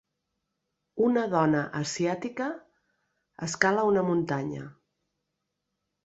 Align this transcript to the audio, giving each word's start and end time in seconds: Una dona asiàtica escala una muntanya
Una 1.07 1.25
dona 1.33 1.59
asiàtica 1.79 2.47
escala 3.49 3.83
una 3.91 4.03
muntanya 4.09 4.63